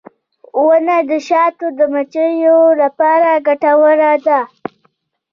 [0.65, 4.39] •ونه د شاتو د مچیو لپاره ګټوره ده.